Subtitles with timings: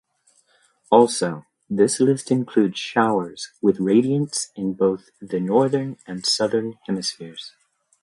[0.89, 7.53] Also, this list includes showers with radiants in both the northern and southern hemispheres.